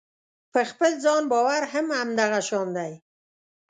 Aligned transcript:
په 0.53 0.59
خپل 0.69 0.91
ځان 1.03 1.23
باور 1.31 1.61
هم 1.73 1.87
همدغه 1.99 2.39
شان 2.47 2.67
دی. 2.77 2.93